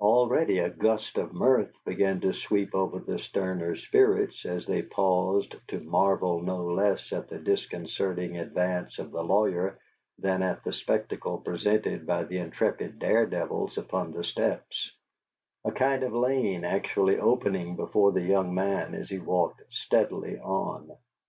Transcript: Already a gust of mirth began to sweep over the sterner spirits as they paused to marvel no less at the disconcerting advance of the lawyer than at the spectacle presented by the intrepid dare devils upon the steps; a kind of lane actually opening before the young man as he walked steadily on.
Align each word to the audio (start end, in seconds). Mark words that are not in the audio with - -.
Already 0.00 0.58
a 0.58 0.70
gust 0.70 1.18
of 1.18 1.32
mirth 1.32 1.72
began 1.86 2.18
to 2.22 2.32
sweep 2.32 2.74
over 2.74 2.98
the 2.98 3.16
sterner 3.20 3.76
spirits 3.76 4.44
as 4.44 4.66
they 4.66 4.82
paused 4.82 5.54
to 5.68 5.78
marvel 5.78 6.40
no 6.42 6.64
less 6.66 7.12
at 7.12 7.28
the 7.28 7.38
disconcerting 7.38 8.36
advance 8.38 8.98
of 8.98 9.12
the 9.12 9.22
lawyer 9.22 9.78
than 10.18 10.42
at 10.42 10.64
the 10.64 10.72
spectacle 10.72 11.38
presented 11.38 12.06
by 12.08 12.24
the 12.24 12.38
intrepid 12.38 12.98
dare 12.98 13.26
devils 13.26 13.78
upon 13.78 14.10
the 14.10 14.24
steps; 14.24 14.90
a 15.64 15.70
kind 15.70 16.02
of 16.02 16.12
lane 16.12 16.64
actually 16.64 17.16
opening 17.16 17.76
before 17.76 18.10
the 18.10 18.22
young 18.22 18.52
man 18.52 18.96
as 18.96 19.08
he 19.08 19.20
walked 19.20 19.62
steadily 19.72 20.40
on. 20.40 20.90